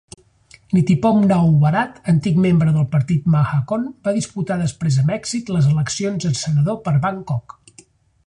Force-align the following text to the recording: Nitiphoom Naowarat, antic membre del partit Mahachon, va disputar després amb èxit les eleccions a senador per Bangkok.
Nitiphoom 0.75 1.19
Naowarat, 1.31 1.99
antic 2.13 2.39
membre 2.45 2.71
del 2.77 2.87
partit 2.95 3.27
Mahachon, 3.35 3.85
va 4.07 4.15
disputar 4.15 4.57
després 4.63 4.97
amb 5.03 5.13
èxit 5.19 5.53
les 5.57 5.71
eleccions 5.75 6.27
a 6.31 6.35
senador 6.45 6.81
per 6.89 6.95
Bangkok. 7.07 7.57